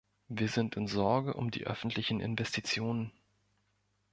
Wir 0.29 0.47
sind 0.47 0.77
in 0.77 0.87
Sorge 0.87 1.35
um 1.35 1.51
die 1.51 1.67
öffentlichen 1.67 2.21
Investitionen. 2.21 3.11